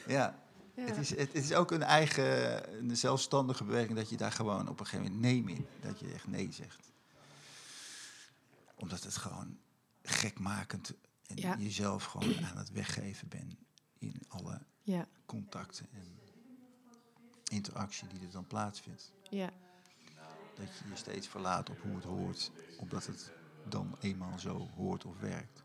[0.07, 0.41] Ja.
[0.75, 0.83] Ja.
[0.85, 4.69] Het, is, het, het is ook een eigen, een zelfstandige bewerking dat je daar gewoon
[4.69, 5.67] op een gegeven moment nee in.
[5.81, 6.91] Dat je echt nee zegt.
[8.75, 9.59] Omdat het gewoon
[10.03, 10.93] gekmakend
[11.27, 11.57] en Ja.
[11.59, 13.55] jezelf gewoon aan het weggeven bent
[13.99, 16.19] in alle ja, contacten en
[17.51, 19.13] interactie die er dan plaatsvindt.
[19.31, 19.51] ja,
[20.55, 23.31] Dat je je steeds verlaat op hoe het hoort, omdat het
[23.69, 25.65] dan eenmaal zo hoort of werkt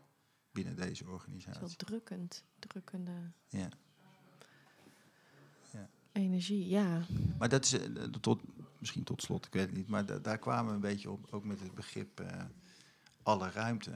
[0.50, 1.76] binnen deze zo organisatie.
[1.76, 3.68] drukkend, drukkende Ja.
[6.18, 6.68] Energie.
[6.68, 7.02] Ja,
[7.38, 8.40] Maar dat is eh, tot,
[8.78, 11.26] misschien tot slot, ik weet het niet, maar da- daar kwamen we een beetje op,
[11.30, 12.44] ook met het begrip eh,
[13.22, 13.92] alle ruimte.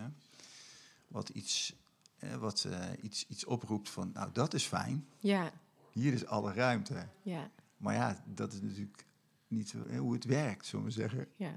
[1.09, 1.75] Wat iets,
[2.19, 2.69] eh, wat,
[3.03, 5.53] iets, iets oproept van, nou dat is fijn, ja,
[5.93, 7.09] hier is alle ruimte.
[7.23, 9.07] ja, Maar ja, dat is natuurlijk
[9.49, 11.29] niet hoe het werkt, zullen we zeggen.
[11.37, 11.55] ja.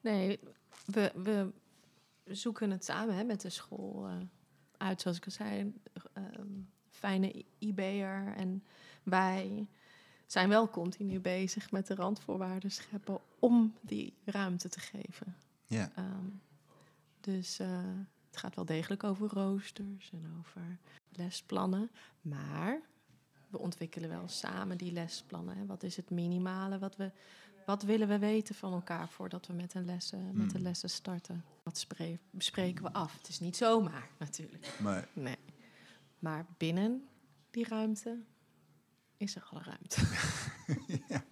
[0.00, 0.40] Nee,
[0.86, 1.52] we, we
[2.24, 4.08] zoeken het samen hè, met de school
[4.76, 5.72] uit, zoals ik al zei.
[6.12, 6.46] ehm,
[6.90, 8.64] fijne IB'er en
[9.04, 9.66] wij
[10.26, 15.36] zijn wel continu bezig met de randvoorwaarden scheppen om die ruimte te geven.
[15.66, 16.26] Ja, Ehm,
[17.20, 17.68] dus eh,
[18.26, 20.62] het gaat wel degelijk over roosters en over
[21.08, 21.90] lesplannen.
[22.20, 22.80] Maar
[23.48, 25.56] we ontwikkelen wel samen die lesplannen.
[25.56, 25.66] Hè.
[25.66, 26.78] Wat is het minimale?
[26.78, 27.10] Wat, we,
[27.66, 30.66] wat willen we weten van elkaar voordat we met, een lessen, met de Hmm.
[30.66, 31.44] lessen starten?
[31.62, 33.16] Wat spre- bespreken we af?
[33.18, 34.78] Het is niet zomaar natuurlijk.
[34.80, 35.38] maar Nee.
[36.18, 37.08] Maar binnen
[37.50, 38.18] die ruimte
[39.24, 40.00] is er alle ruimte.
[41.14, 41.24] ja,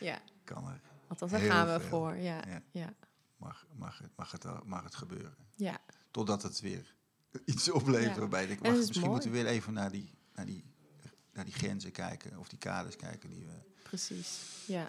[0.00, 0.80] ja, kan er.
[1.08, 1.88] althans daar gaan we veel.
[1.88, 2.14] voor.
[2.16, 2.62] Ja, Ja.
[2.70, 2.92] ja,
[3.36, 5.36] Mag, mag, het, mag, het, wel- mag het gebeuren.
[5.54, 5.78] ja.
[6.10, 6.94] Totdat het weer
[7.44, 8.20] iets oplevert Ja.
[8.20, 9.10] waarbij ik wacht, is misschien mooi.
[9.12, 10.64] moeten we weer even naar die, naar, die,
[11.32, 12.38] naar die grenzen kijken.
[12.38, 13.52] Of die kaders kijken die we...
[13.82, 14.40] precies.
[14.66, 14.88] Ja.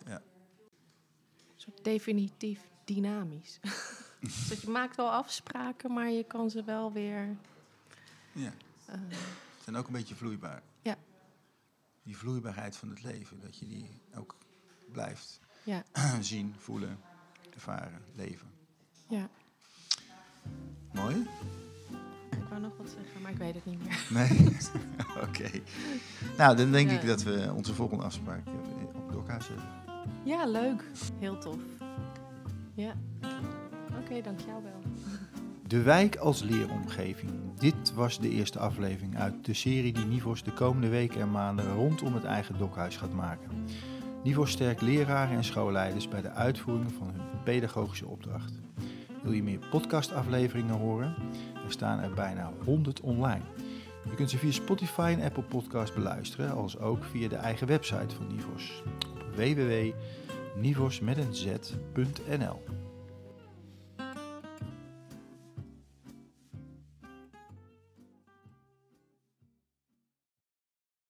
[1.56, 3.60] soort definitief dynamisch.
[4.50, 7.38] dus je maakt wel afspraken, maar je kan ze wel weer.
[8.32, 8.54] Ja.
[8.86, 9.00] eh,
[9.64, 10.64] zijn ook een beetje vloeibaar.
[12.08, 14.36] Die vloeibaarheid van het leven, dat je die ook
[14.92, 15.84] blijft ja,
[16.22, 17.00] zien, voelen,
[17.54, 18.48] ervaren, leven.
[19.08, 19.30] ja.
[20.94, 21.28] Mooi?
[22.32, 24.06] Ik wou nog wat zeggen, maar ik weet het niet meer.
[24.28, 24.58] Nee?
[25.28, 25.50] Oké.
[26.38, 27.00] Nou, dan denk Ja.
[27.00, 28.54] ik dat we onze volgende afspraak eh,
[28.96, 29.66] op Dokka's hebben.
[30.26, 30.84] Ja, leuk.
[31.20, 31.60] Heel tof.
[32.74, 32.96] Ja.
[34.02, 34.82] Oké, dank jou wel.
[35.68, 37.32] De wijk als leeromgeving.
[37.60, 41.74] Dit was de eerste aflevering uit de serie die Nivos de komende weken en maanden
[41.74, 43.50] rondom het eigen dokhuis gaat maken.
[44.24, 48.54] Nivos sterkt leraren en schoolleiders bij de uitvoering van hun pedagogische opdracht.
[49.24, 51.16] Wil je meer podcastafleveringen horen?
[51.66, 53.44] Er staan er bijna 100 online.
[54.10, 58.16] Je kunt ze via Spotify en Apple Podcast beluisteren, als ook via de eigen website
[58.16, 58.84] van Nivos
[62.52, 62.77] op.